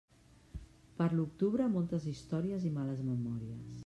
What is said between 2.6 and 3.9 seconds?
i males memòries.